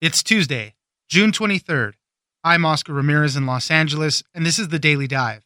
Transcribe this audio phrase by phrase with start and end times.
[0.00, 0.76] It's Tuesday,
[1.08, 1.94] June 23rd.
[2.44, 5.42] I'm Oscar Ramirez in Los Angeles, and this is the Daily Dive.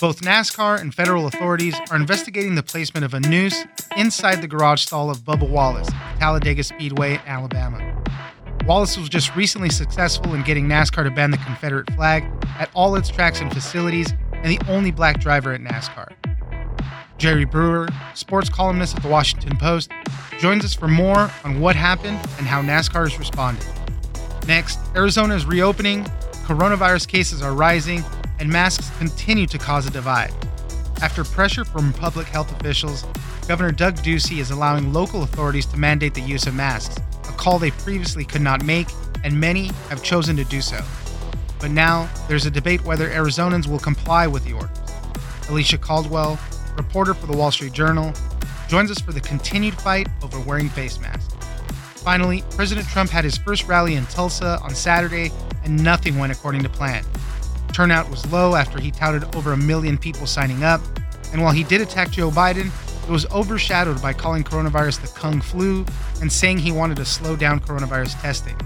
[0.00, 4.80] Both NASCAR and federal authorities are investigating the placement of a noose inside the garage
[4.80, 8.02] stall of Bubba Wallace, at Talladega Speedway Alabama.
[8.64, 12.24] Wallace was just recently successful in getting NASCAR to ban the Confederate flag
[12.58, 16.10] at all its tracks and facilities, and the only black driver at NASCAR.
[17.18, 19.92] Jerry Brewer, sports columnist at the Washington Post,
[20.40, 23.64] joins us for more on what happened and how NASCAR has responded.
[24.46, 26.04] Next, Arizona is reopening,
[26.44, 28.02] coronavirus cases are rising,
[28.40, 30.32] and masks continue to cause a divide.
[31.00, 33.04] After pressure from public health officials,
[33.46, 36.96] Governor Doug Ducey is allowing local authorities to mandate the use of masks,
[37.28, 38.88] a call they previously could not make,
[39.22, 40.80] and many have chosen to do so.
[41.60, 44.78] But now, there's a debate whether Arizonans will comply with the orders.
[45.48, 46.38] Alicia Caldwell,
[46.76, 48.12] reporter for the Wall Street Journal,
[48.68, 51.34] joins us for the continued fight over wearing face masks.
[52.02, 55.30] Finally, President Trump had his first rally in Tulsa on Saturday,
[55.64, 57.04] and nothing went according to plan.
[57.72, 60.80] Turnout was low after he touted over a million people signing up,
[61.32, 62.70] and while he did attack Joe Biden,
[63.04, 65.84] it was overshadowed by calling coronavirus the Kung flu
[66.20, 68.56] and saying he wanted to slow down coronavirus testing.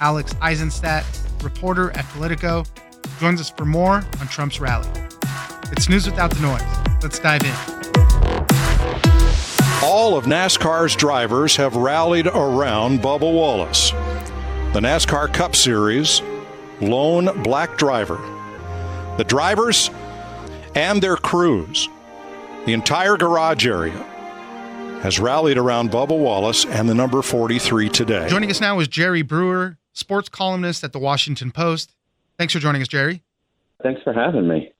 [0.00, 1.04] Alex Isenstadt,
[1.42, 2.64] reporter at Politico,
[3.20, 4.88] joins us for more on Trump's rally.
[5.72, 6.83] It's news without the noise.
[7.04, 7.54] Let's dive in.
[9.84, 13.90] All of NASCAR's drivers have rallied around Bubba Wallace.
[14.72, 16.22] The NASCAR Cup Series
[16.80, 18.16] lone black driver.
[19.18, 19.90] The drivers
[20.74, 21.90] and their crews,
[22.64, 24.02] the entire garage area,
[25.02, 28.28] has rallied around Bubba Wallace and the number 43 today.
[28.30, 31.94] Joining us now is Jerry Brewer, sports columnist at the Washington Post.
[32.38, 33.22] Thanks for joining us, Jerry.
[33.82, 34.72] Thanks for having me.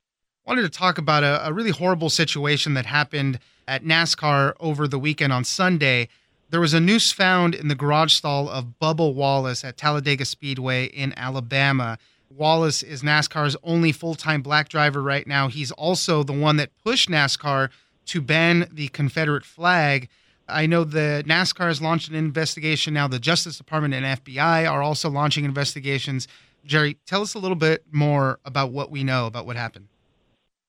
[0.46, 4.98] Wanted to talk about a, a really horrible situation that happened at NASCAR over the
[4.98, 6.08] weekend on Sunday.
[6.50, 10.84] There was a noose found in the garage stall of Bubba Wallace at Talladega Speedway
[10.84, 11.96] in Alabama.
[12.28, 15.48] Wallace is NASCAR's only full time black driver right now.
[15.48, 17.70] He's also the one that pushed NASCAR
[18.06, 20.10] to ban the Confederate flag.
[20.46, 23.08] I know the NASCAR has launched an investigation now.
[23.08, 26.28] The Justice Department and FBI are also launching investigations.
[26.66, 29.88] Jerry, tell us a little bit more about what we know about what happened.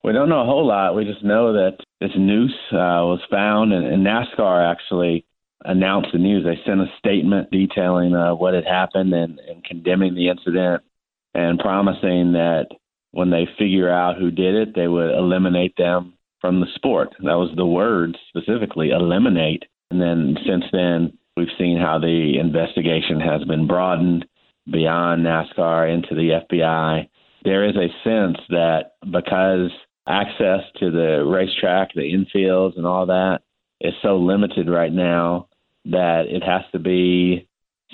[0.06, 0.94] We don't know a whole lot.
[0.94, 5.26] We just know that this noose uh, was found, and, and, NASCAR actually
[5.64, 6.46] announced the news.
[6.46, 10.84] They sent a statement detailing uh, what had happened and, and condemning the incident
[11.34, 12.68] and promising that
[13.14, 17.10] when they figure out who did it, they would eliminate them from the sport.
[17.18, 19.64] That was the word specifically eliminate.
[19.90, 24.28] And then since then, we've seen how the investigation has been broadened
[24.72, 27.10] beyond NASCAR into the FBI.
[27.44, 29.72] There is a sense that because
[30.08, 33.40] access to the racetrack, the infields, and all that
[33.82, 35.48] is so limited right now
[35.86, 37.48] that it has to be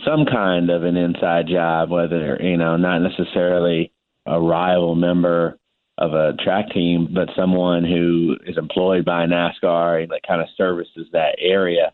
[0.06, 3.92] some kind of an inside job, whether, you know, not necessarily
[4.26, 5.58] a rival member
[5.98, 10.48] of a track team, but someone who is employed by NASCAR and that kind of
[10.58, 11.94] services that area.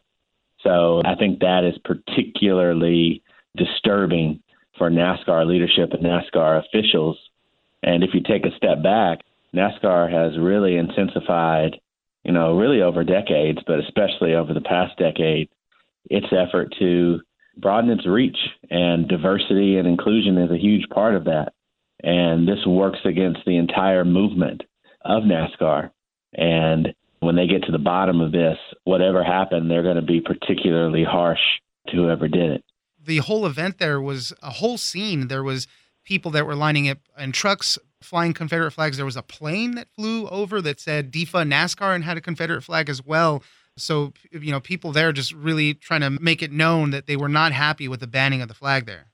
[0.62, 3.24] So I think that is particularly
[3.56, 4.42] disturbing
[4.78, 7.18] for NASCAR leadership and NASCAR officials.
[7.84, 9.22] And if you take a step back,
[9.56, 11.80] NASCAR has really intensified,
[12.24, 15.50] you know, really over decades, but especially over the past decade,
[16.10, 17.20] its effort to
[17.58, 18.38] broaden its reach.
[18.70, 21.54] And diversity and inclusion is a huge part of that.
[22.04, 24.64] And this works against the entire movement
[25.04, 25.92] of NASCAR.
[26.34, 30.22] And when they get to the bottom of this, whatever happened, they're going to be
[30.22, 31.40] particularly harsh
[31.88, 32.64] to whoever did it.
[33.04, 35.28] The whole event there was a whole scene.
[35.28, 35.68] There was
[36.04, 38.98] people that were lining up in trucks flying Confederate flags.
[38.98, 42.62] There was a plane that flew over that said defund NASCAR and had a Confederate
[42.64, 43.44] flag as well.
[43.78, 47.30] So, you know, people there just really trying to make it known that they were
[47.30, 49.08] not happy with the banning of the flag there.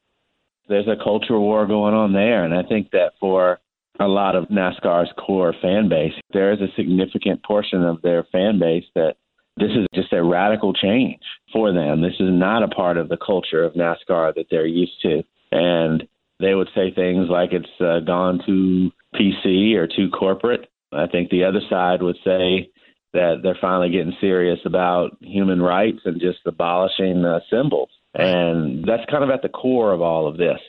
[0.69, 2.45] There's a culture war going on there.
[2.45, 3.59] And I think that for
[3.99, 8.59] a lot of NASCAR's core fan base, there is a significant portion of their fan
[8.59, 9.15] base that
[9.57, 11.21] this is just a radical change
[11.51, 12.01] for them.
[12.01, 15.23] This is not a part of the culture of NASCAR that they're used to.
[15.51, 16.07] And
[16.39, 20.69] they would say things like it's uh, gone too PC or too corporate.
[20.91, 22.69] I think the other side would say
[23.13, 27.89] that they're finally getting serious about human rights and just abolishing uh, symbols.
[28.15, 30.59] And that's kind of at the core of all of this.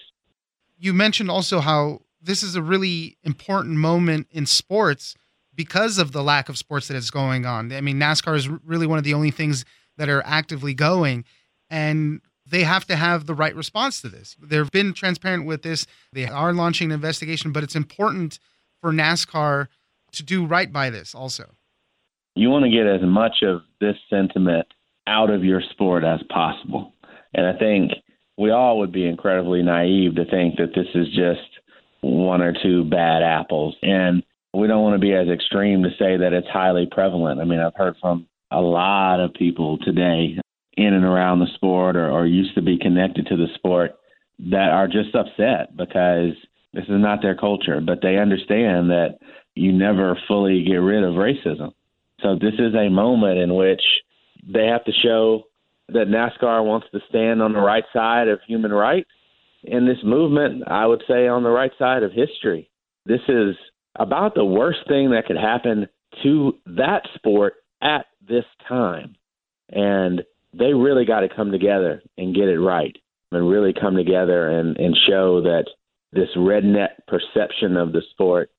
[0.78, 5.14] You mentioned also how this is a really important moment in sports
[5.54, 7.72] because of the lack of sports that is going on.
[7.72, 9.64] I mean, NASCAR is really one of the only things
[9.96, 11.24] that are actively going.
[11.70, 12.20] And
[12.54, 14.36] they have to have the right response to this.
[14.40, 15.88] They've been transparent with this.
[16.12, 18.38] They are launching an investigation, but it's important
[18.80, 19.66] for NASCAR
[20.12, 21.50] to do right by this also.
[22.36, 24.66] You want to get as much of this sentiment
[25.08, 26.92] out of your sport as possible.
[27.34, 27.90] And I think
[28.38, 31.40] we all would be incredibly naive to think that this is just
[32.02, 33.74] one or two bad apples.
[33.82, 34.22] And
[34.52, 37.40] we don't want to be as extreme to say that it's highly prevalent.
[37.40, 40.38] I mean, I've heard from a lot of people today
[40.76, 43.92] in and around the sport or, or used to be connected to the sport
[44.38, 46.32] that are just upset because
[46.72, 49.18] this is not their culture, but they understand that
[49.54, 51.72] you never fully get rid of racism.
[52.20, 53.82] So this is a moment in which
[54.46, 55.44] they have to show
[55.88, 59.10] that NASCAR wants to stand on the right side of human rights.
[59.62, 62.70] In this movement, I would say on the right side of history.
[63.06, 63.54] This is
[63.96, 65.88] about the worst thing that could happen
[66.22, 69.16] to that sport at this time.
[69.68, 70.22] And
[70.58, 72.96] they really got to come together and get it right
[73.32, 75.64] and really come together and, and show that
[76.12, 78.50] this redneck perception of the sport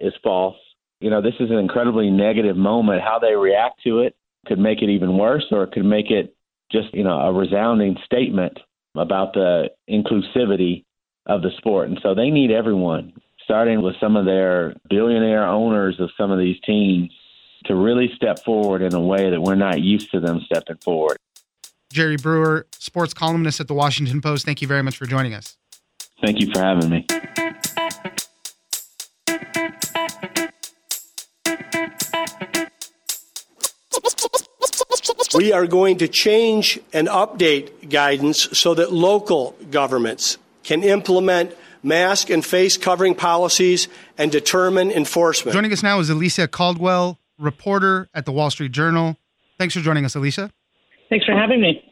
[0.00, 0.56] is false.
[1.00, 3.02] You know, this is an incredibly negative moment.
[3.02, 4.16] How they react to it
[4.46, 6.34] could make it even worse, or it could make it
[6.72, 8.58] just, you know, a resounding statement
[8.96, 10.84] about the inclusivity
[11.26, 11.88] of the sport.
[11.88, 13.12] And so they need everyone,
[13.44, 17.10] starting with some of their billionaire owners of some of these teams,
[17.66, 21.16] to really step forward in a way that we're not used to them stepping forward.
[21.94, 24.44] Jerry Brewer, sports columnist at the Washington Post.
[24.44, 25.56] Thank you very much for joining us.
[26.20, 27.06] Thank you for having me.
[35.34, 42.30] We are going to change and update guidance so that local governments can implement mask
[42.30, 45.52] and face covering policies and determine enforcement.
[45.52, 49.16] Joining us now is Alicia Caldwell, reporter at the Wall Street Journal.
[49.58, 50.50] Thanks for joining us, Alicia.
[51.10, 51.83] Thanks for having me.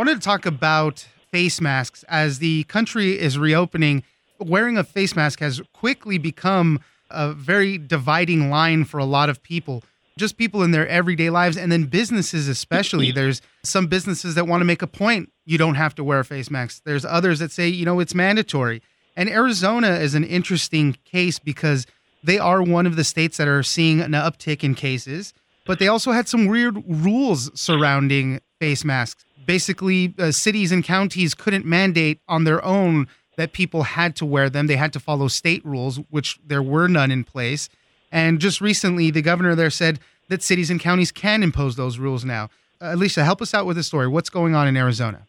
[0.00, 4.02] I wanted to talk about face masks as the country is reopening.
[4.38, 6.80] Wearing a face mask has quickly become
[7.10, 9.84] a very dividing line for a lot of people,
[10.16, 13.08] just people in their everyday lives, and then businesses, especially.
[13.08, 13.16] Mm-hmm.
[13.16, 16.24] There's some businesses that want to make a point you don't have to wear a
[16.24, 18.80] face mask, there's others that say, you know, it's mandatory.
[19.18, 21.86] And Arizona is an interesting case because
[22.24, 25.34] they are one of the states that are seeing an uptick in cases,
[25.66, 29.26] but they also had some weird rules surrounding face masks.
[29.50, 34.48] Basically, uh, cities and counties couldn't mandate on their own that people had to wear
[34.48, 34.68] them.
[34.68, 37.68] They had to follow state rules, which there were none in place.
[38.12, 39.98] And just recently, the governor there said
[40.28, 42.44] that cities and counties can impose those rules now.
[42.80, 44.06] Uh, Alicia, help us out with the story.
[44.06, 45.26] What's going on in Arizona?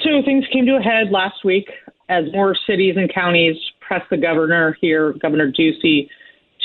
[0.00, 1.70] So things came to a head last week
[2.08, 6.08] as more cities and counties pressed the governor here, Governor Ducey,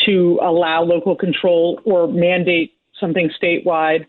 [0.08, 4.08] to allow local control or mandate something statewide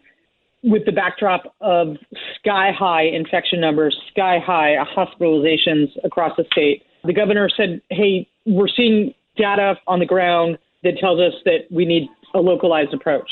[0.63, 1.97] with the backdrop of
[2.39, 6.85] sky high infection numbers, sky high hospitalizations across the state.
[7.05, 11.85] The governor said, hey, we're seeing data on the ground that tells us that we
[11.85, 13.29] need a localized approach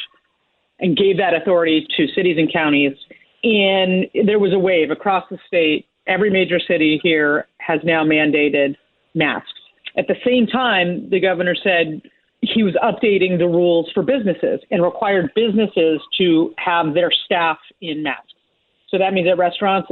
[0.81, 2.93] and gave that authority to cities and counties.
[3.43, 5.87] And there was a wave across the state.
[6.07, 8.77] Every major city here has now mandated
[9.15, 9.53] masks.
[9.97, 12.03] At the same time, the governor said
[12.55, 18.03] he was updating the rules for businesses and required businesses to have their staff in
[18.03, 18.33] masks.
[18.89, 19.89] So that means at restaurants,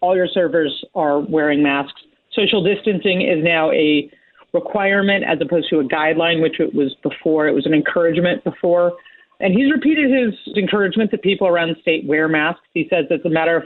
[0.00, 2.00] all your servers are wearing masks.
[2.32, 4.10] Social distancing is now a
[4.52, 7.48] requirement as opposed to a guideline, which it was before.
[7.48, 8.92] It was an encouragement before.
[9.40, 12.62] And he's repeated his encouragement that people around the state wear masks.
[12.72, 13.64] He says it's a matter of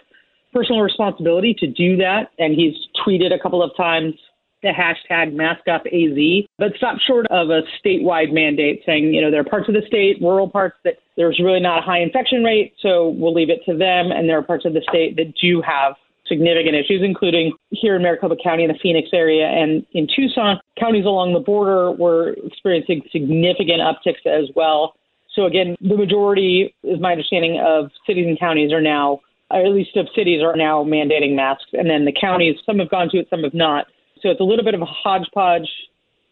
[0.52, 2.30] personal responsibility to do that.
[2.38, 2.74] And he's
[3.06, 4.14] tweeted a couple of times
[4.62, 9.44] the hashtag MaskUpAZ, but stop short of a statewide mandate saying, you know, there are
[9.44, 13.08] parts of the state, rural parts that there's really not a high infection rate, so
[13.10, 14.10] we'll leave it to them.
[14.10, 15.94] And there are parts of the state that do have
[16.26, 20.60] significant issues, including here in Maricopa County in the Phoenix area and in Tucson.
[20.78, 24.94] Counties along the border were experiencing significant upticks as well.
[25.34, 29.72] So again, the majority, is my understanding, of cities and counties are now, or at
[29.72, 31.70] least of cities are now mandating masks.
[31.72, 33.86] And then the counties, some have gone to it, some have not.
[34.22, 35.68] So it's a little bit of a hodgepodge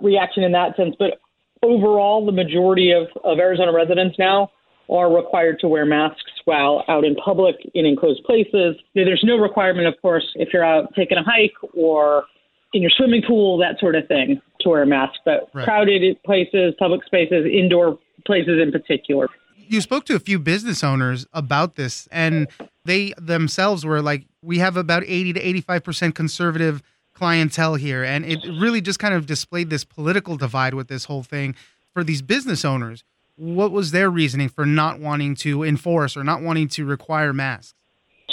[0.00, 0.94] reaction in that sense.
[0.98, 1.20] But
[1.62, 4.50] overall, the majority of, of Arizona residents now
[4.90, 8.76] are required to wear masks while out in public in enclosed places.
[8.94, 12.24] There's no requirement, of course, if you're out taking a hike or
[12.72, 15.14] in your swimming pool, that sort of thing, to wear a mask.
[15.24, 15.64] But right.
[15.64, 19.28] crowded places, public spaces, indoor places in particular.
[19.56, 22.48] You spoke to a few business owners about this, and
[22.86, 26.82] they themselves were like, we have about 80 to 85% conservative
[27.18, 28.04] clientele here.
[28.04, 31.54] And it really just kind of displayed this political divide with this whole thing
[31.92, 33.02] for these business owners.
[33.36, 37.74] What was their reasoning for not wanting to enforce or not wanting to require masks?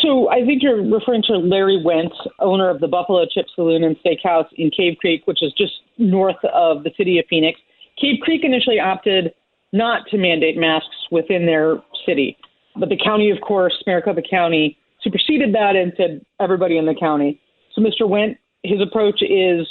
[0.02, 3.96] So I think you're referring to Larry Wendt, owner of the Buffalo Chip Saloon and
[4.04, 7.60] Steakhouse in Cave Creek, which is just north of the city of Phoenix.
[8.00, 9.34] Cave Creek initially opted
[9.74, 12.38] not to mandate masks within their city.
[12.76, 17.40] But the county, of course, Maricopa County, superseded that and said everybody in the county.
[17.74, 18.02] So Mr.
[18.02, 18.38] Wendt,
[18.68, 19.68] his approach is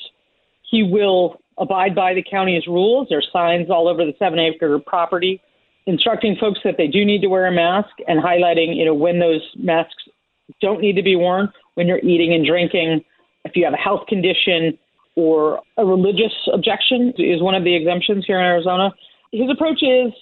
[0.71, 3.09] he will abide by the county's rules.
[3.09, 5.41] There are signs all over the seven acre property
[5.87, 9.19] instructing folks that they do need to wear a mask and highlighting, you know, when
[9.19, 10.05] those masks
[10.61, 13.05] don't need to be worn, when you're eating and drinking,
[13.45, 14.79] if you have a health condition
[15.17, 18.93] or a religious objection is one of the exemptions here in Arizona.
[19.33, 20.13] His approach is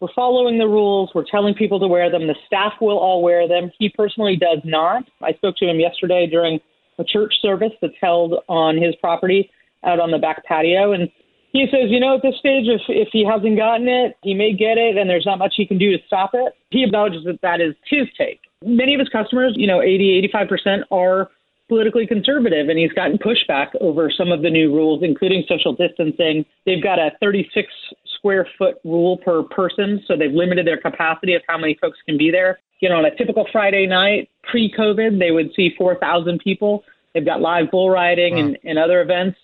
[0.00, 1.10] we're following the rules.
[1.14, 2.26] We're telling people to wear them.
[2.26, 3.70] The staff will all wear them.
[3.78, 5.04] He personally does not.
[5.20, 6.60] I spoke to him yesterday during
[6.98, 9.50] a church service that's held on his property
[9.84, 10.92] out on the back patio.
[10.92, 11.08] And
[11.52, 14.52] he says, you know, at this stage, if, if he hasn't gotten it, he may
[14.52, 16.52] get it, and there's not much he can do to stop it.
[16.70, 18.40] He acknowledges that that is his take.
[18.62, 21.30] Many of his customers, you know, 80, 85% are
[21.68, 26.44] politically conservative, and he's gotten pushback over some of the new rules, including social distancing.
[26.66, 27.68] They've got a 36
[28.16, 32.16] square foot rule per person, so they've limited their capacity of how many folks can
[32.16, 32.58] be there.
[32.80, 36.84] You know, on a typical Friday night pre COVID, they would see 4,000 people.
[37.14, 38.40] They've got live bull riding wow.
[38.40, 39.38] and, and other events.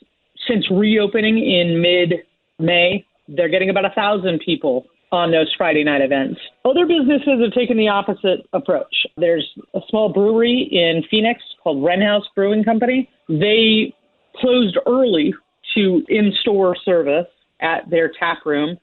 [0.48, 2.24] Since reopening in mid
[2.58, 6.40] May, they're getting about a thousand people on those Friday night events.
[6.64, 8.94] Other businesses have taken the opposite approach.
[9.16, 13.08] There's a small brewery in Phoenix called Wren House Brewing Company.
[13.28, 13.94] They
[14.36, 15.32] closed early
[15.74, 17.26] to in store service
[17.60, 18.76] at their tap room.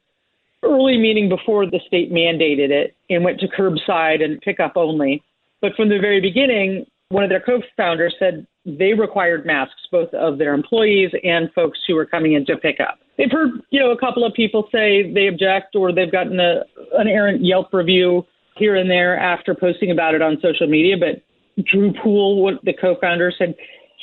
[0.64, 5.24] Early meaning before the state mandated it and went to curbside and pickup only.
[5.60, 10.14] But from the very beginning, one of their co founders said they required masks, both
[10.14, 13.00] of their employees and folks who were coming in to pick up.
[13.22, 16.64] They've heard, you know, a couple of people say they object or they've gotten a,
[16.94, 18.26] an errant Yelp review
[18.58, 20.96] here and there after posting about it on social media.
[20.98, 21.22] But
[21.64, 23.54] Drew Poole, the co founder, said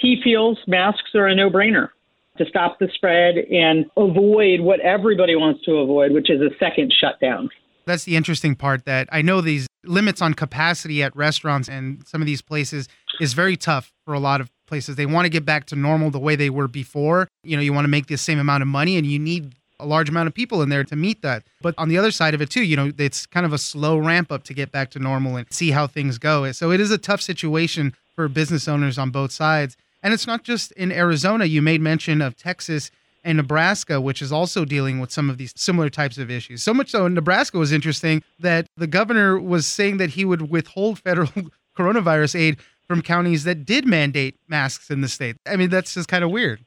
[0.00, 1.88] he feels masks are a no brainer
[2.36, 6.94] to stop the spread and avoid what everybody wants to avoid, which is a second
[6.96, 7.48] shutdown.
[7.86, 12.22] That's the interesting part that I know these limits on capacity at restaurants and some
[12.22, 12.88] of these places
[13.20, 14.96] is very tough for a lot of places.
[14.96, 17.28] They want to get back to normal the way they were before.
[17.42, 19.86] You know, you want to make the same amount of money and you need a
[19.86, 21.44] large amount of people in there to meet that.
[21.62, 23.98] But on the other side of it too, you know, it's kind of a slow
[23.98, 26.50] ramp up to get back to normal and see how things go.
[26.52, 29.76] So it is a tough situation for business owners on both sides.
[30.02, 31.44] And it's not just in Arizona.
[31.44, 32.90] You made mention of Texas
[33.24, 36.62] and Nebraska, which is also dealing with some of these similar types of issues.
[36.62, 40.98] So much so, Nebraska was interesting that the governor was saying that he would withhold
[41.04, 41.30] federal
[41.76, 42.56] coronavirus aid
[42.88, 45.36] from counties that did mandate masks in the state.
[45.46, 46.64] I mean, that's just kind of weird.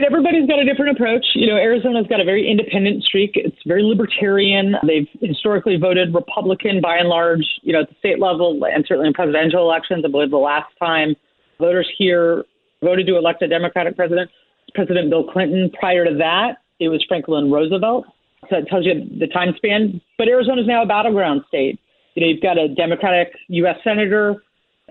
[0.00, 1.26] Everybody's got a different approach.
[1.34, 3.32] You know, Arizona's got a very independent streak.
[3.34, 4.76] It's very libertarian.
[4.86, 9.08] They've historically voted Republican by and large, you know, at the state level and certainly
[9.08, 10.04] in presidential elections.
[10.06, 11.14] I believe the last time
[11.58, 12.44] voters here
[12.82, 14.30] voted to elect a Democratic president
[14.74, 15.70] President Bill Clinton.
[15.78, 18.06] Prior to that, it was Franklin Roosevelt.
[18.48, 20.00] So it tells you the time span.
[20.16, 21.78] But Arizona is now a battleground state.
[22.14, 23.76] You know, you've got a Democratic U.S.
[23.84, 24.42] senator,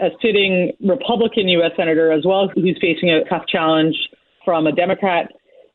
[0.02, 1.72] a sitting Republican U.S.
[1.78, 3.96] senator as well, who's facing a tough challenge
[4.46, 5.32] from a Democrat.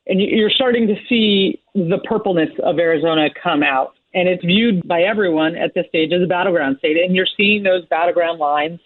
[0.06, 3.94] And you're starting to see the purpleness of Arizona come out.
[4.12, 6.96] And it's viewed by everyone at this stage as a battleground state.
[6.96, 8.80] And you're seeing those battleground lines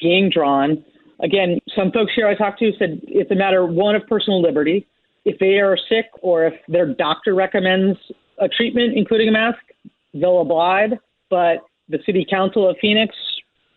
[0.00, 0.84] being drawn
[1.20, 4.86] Again, some folks here I talked to said it's a matter one of personal liberty.
[5.24, 7.98] If they are sick or if their doctor recommends
[8.38, 9.58] a treatment, including a mask,
[10.12, 10.98] they'll abide.
[11.30, 13.14] But the city council of Phoenix,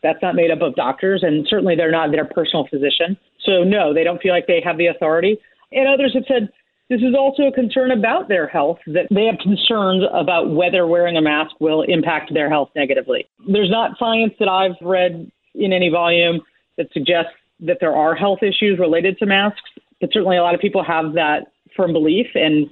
[0.04, 3.18] that's not made up of doctors, and certainly they're not their personal physician.
[3.46, 5.38] So, no, they don't feel like they have the authority.
[5.72, 6.50] And others have said
[6.90, 11.18] this is also a concern about their health, that they have concerns about whether wearing
[11.18, 13.28] a mask will impact their health negatively.
[13.48, 16.42] There's not science that I've read in any volume
[16.78, 19.70] that suggests that there are health issues related to masks,
[20.02, 22.28] but certainly a lot of people have that firm belief.
[22.34, 22.68] And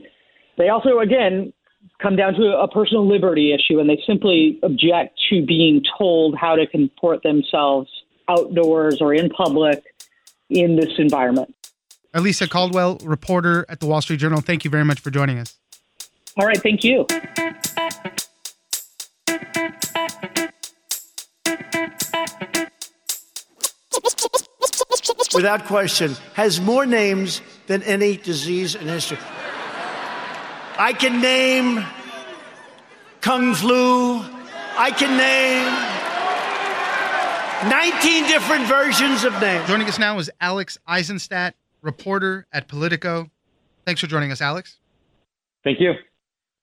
[0.57, 1.53] they also, again,
[2.01, 6.55] come down to a personal liberty issue, and they simply object to being told how
[6.55, 7.89] to comport themselves
[8.29, 9.83] outdoors or in public
[10.49, 11.53] in this environment.
[12.13, 15.55] Alicia Caldwell, reporter at the Wall Street Journal, thank you very much for joining us.
[16.37, 17.05] All right, thank you.
[25.37, 29.19] without question, has more names than any disease in history.
[30.79, 31.83] I can name
[33.21, 34.21] Kung Flu.
[34.77, 35.65] I can name
[37.67, 39.67] 19 different versions of names.
[39.67, 43.31] Joining us now is Alex Isenstadt, reporter at Politico.
[43.85, 44.77] Thanks for joining us, Alex.
[45.63, 45.93] Thank you.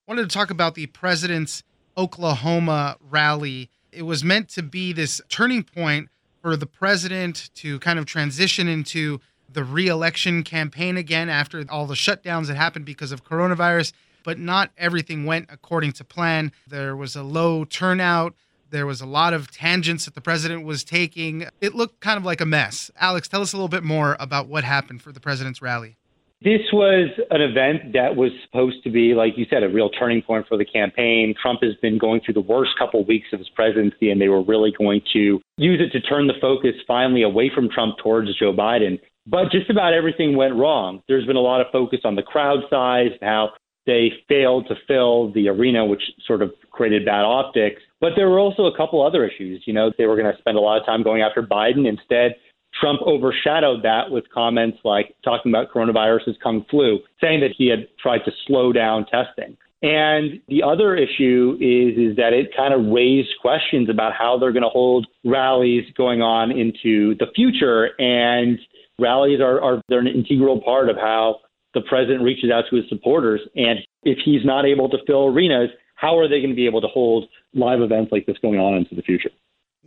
[0.06, 1.64] Wanted to talk about the president's
[1.98, 3.68] Oklahoma rally.
[3.90, 6.08] It was meant to be this turning point
[6.40, 9.20] for the president to kind of transition into
[9.52, 13.92] the reelection campaign again after all the shutdowns that happened because of coronavirus.
[14.24, 16.50] But not everything went according to plan.
[16.66, 18.34] There was a low turnout.
[18.70, 21.46] There was a lot of tangents that the president was taking.
[21.60, 22.90] It looked kind of like a mess.
[22.98, 25.96] Alex, tell us a little bit more about what happened for the president's rally.
[26.42, 30.20] This was an event that was supposed to be, like you said, a real turning
[30.20, 31.34] point for the campaign.
[31.40, 34.28] Trump has been going through the worst couple of weeks of his presidency, and they
[34.28, 38.28] were really going to use it to turn the focus finally away from Trump towards
[38.38, 39.00] Joe Biden.
[39.26, 41.02] But just about everything went wrong.
[41.08, 43.52] There's been a lot of focus on the crowd size, how
[43.86, 47.82] they failed to fill the arena, which sort of created bad optics.
[48.00, 49.62] But there were also a couple other issues.
[49.66, 51.86] You know, they were going to spend a lot of time going after Biden.
[51.88, 52.36] Instead,
[52.80, 57.68] Trump overshadowed that with comments like talking about coronavirus as kung flu, saying that he
[57.68, 59.56] had tried to slow down testing.
[59.82, 64.52] And the other issue is is that it kind of raised questions about how they're
[64.52, 67.90] going to hold rallies going on into the future.
[68.00, 68.58] And
[68.98, 71.40] rallies are, are they're an integral part of how
[71.74, 73.40] the president reaches out to his supporters.
[73.56, 76.80] And if he's not able to fill arenas, how are they going to be able
[76.80, 79.30] to hold live events like this going on into the future?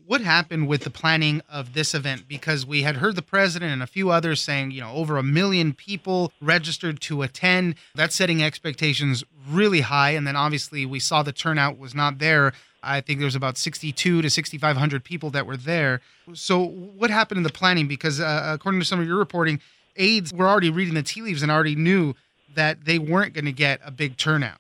[0.06, 2.30] What happened with the planning of this event?
[2.30, 5.24] Because we had heard the president and a few others saying, you know, over a
[5.24, 7.76] million people registered to attend.
[7.94, 10.12] That's setting expectations really high.
[10.12, 12.54] And then obviously we saw the turnout was not there.
[12.82, 16.00] I think there was about 62 to 6,500 people that were there.
[16.34, 17.88] So what happened in the planning?
[17.88, 19.60] Because uh, according to some of your reporting,
[19.98, 22.14] aides were already reading the tea leaves and already knew
[22.56, 24.60] that they weren't going to get a big turnout.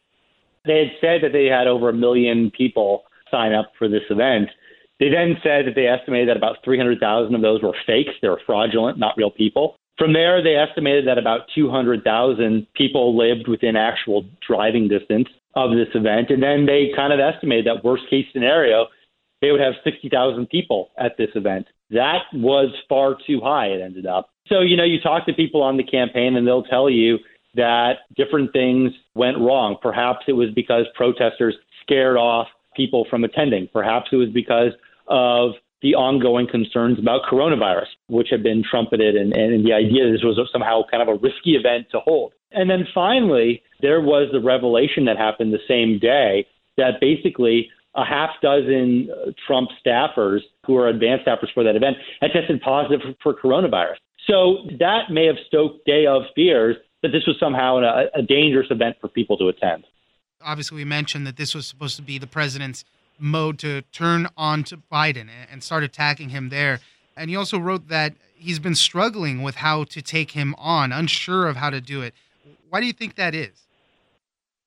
[0.65, 4.49] They had said that they had over a million people sign up for this event.
[4.99, 8.11] They then said that they estimated that about 300,000 of those were fakes.
[8.21, 9.75] They were fraudulent, not real people.
[9.97, 15.89] From there, they estimated that about 200,000 people lived within actual driving distance of this
[15.95, 16.29] event.
[16.29, 18.87] And then they kind of estimated that worst case scenario,
[19.41, 21.67] they would have 60,000 people at this event.
[21.89, 24.29] That was far too high, it ended up.
[24.49, 27.17] So, you know, you talk to people on the campaign and they'll tell you
[27.55, 29.77] that different things went wrong.
[29.81, 33.67] Perhaps it was because protesters scared off people from attending.
[33.73, 34.71] Perhaps it was because
[35.07, 35.51] of
[35.81, 40.23] the ongoing concerns about coronavirus, which have been trumpeted, and, and the idea that this
[40.23, 42.33] was somehow kind of a risky event to hold.
[42.51, 48.05] And then finally, there was the revelation that happened the same day that basically a
[48.05, 53.01] half dozen uh, Trump staffers who are advanced staffers for that event had tested positive
[53.21, 53.97] for coronavirus.
[54.29, 58.67] So that may have stoked day of fears that this was somehow a, a dangerous
[58.69, 59.85] event for people to attend.
[60.41, 62.83] Obviously, we mentioned that this was supposed to be the president's
[63.19, 66.79] mode to turn on to Biden and start attacking him there.
[67.15, 71.47] And you also wrote that he's been struggling with how to take him on, unsure
[71.47, 72.13] of how to do it.
[72.69, 73.66] Why do you think that is?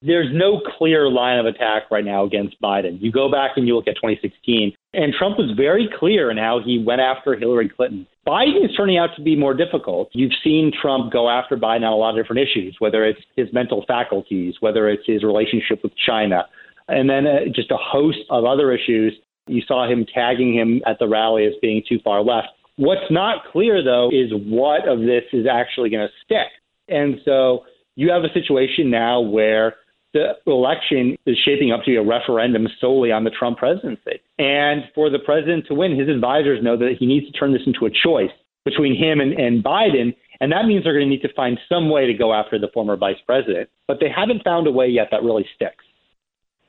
[0.03, 3.01] There's no clear line of attack right now against Biden.
[3.03, 6.61] You go back and you look at 2016, and Trump was very clear in how
[6.65, 8.07] he went after Hillary Clinton.
[8.27, 10.09] Biden is turning out to be more difficult.
[10.13, 13.49] You've seen Trump go after Biden on a lot of different issues, whether it's his
[13.53, 16.47] mental faculties, whether it's his relationship with China,
[16.89, 19.13] and then uh, just a host of other issues.
[19.49, 22.49] You saw him tagging him at the rally as being too far left.
[22.77, 26.49] What's not clear, though, is what of this is actually going to stick.
[26.89, 27.65] And so
[27.97, 29.77] you have a situation now where
[30.13, 34.21] the election is shaping up to be a referendum solely on the Trump presidency.
[34.39, 37.63] And for the president to win, his advisors know that he needs to turn this
[37.67, 38.31] into a choice
[38.65, 40.15] between him and, and Biden.
[40.41, 42.69] And that means they're going to need to find some way to go after the
[42.73, 43.69] former vice president.
[43.87, 45.85] But they haven't found a way yet that really sticks.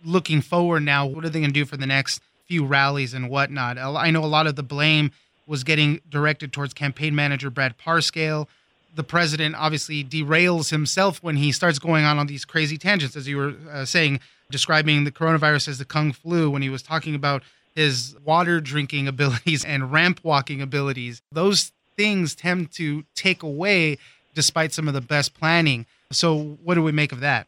[0.04, 3.30] Looking forward now, what are they going to do for the next few rallies and
[3.30, 3.78] whatnot?
[3.78, 5.12] I know a lot of the blame
[5.48, 8.48] was getting directed towards campaign manager Brad Parscale
[8.96, 13.28] the president obviously derails himself when he starts going on on these crazy tangents, as
[13.28, 17.16] you were uh, saying, describing the coronavirus as the kung flu when he was talking
[17.16, 21.22] about his water drinking abilities and ramp walking abilities.
[21.32, 23.98] Those things tend to take away
[24.34, 25.86] despite some of the best planning.
[26.12, 27.48] So, what do we make of that?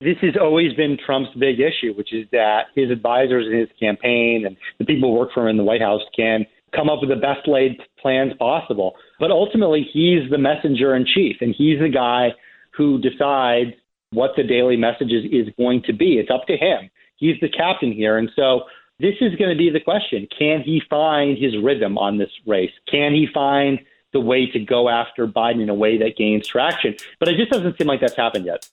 [0.00, 4.44] This has always been Trump's big issue, which is that his advisors in his campaign
[4.44, 7.10] and the people who work for him in the White House can come up with
[7.10, 8.96] the best laid plans possible.
[9.22, 12.30] But ultimately, he's the messenger in chief, and he's the guy
[12.76, 13.70] who decides
[14.10, 16.18] what the daily message is, is going to be.
[16.18, 16.90] It's up to him.
[17.18, 18.18] He's the captain here.
[18.18, 18.62] And so
[18.98, 20.26] this is going to be the question.
[20.36, 22.72] Can he find his rhythm on this race?
[22.90, 23.78] Can he find
[24.12, 26.96] the way to go after Biden in a way that gains traction?
[27.20, 28.68] But it just doesn't seem like that's happened yet.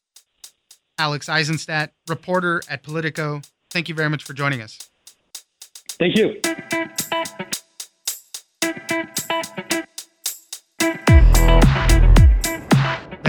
[0.98, 3.42] Alex Isenstadt, reporter at Politico.
[3.70, 4.80] Thank you very much for joining us.
[6.00, 6.42] Thank you.